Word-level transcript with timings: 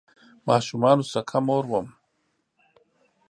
ماشومانو 0.47 1.03
سکه 1.11 1.39
مور 1.47 1.63
وم 1.71 1.87